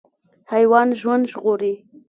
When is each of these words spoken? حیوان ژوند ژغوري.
حیوان 0.51 0.87
ژوند 0.99 1.23
ژغوري. 1.31 1.73